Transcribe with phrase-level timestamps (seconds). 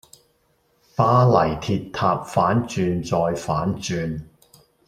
[0.95, 4.19] 巴黎鐵塔反轉再反轉